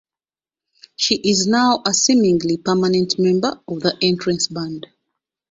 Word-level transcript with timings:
She 0.95 1.17
is 1.17 1.45
now 1.45 1.83
a 1.85 1.93
seemingly 1.93 2.57
permanent 2.57 3.19
member 3.19 3.61
of 3.67 3.81
the 3.81 3.95
Entrance 4.01 4.47
Band. 4.47 4.87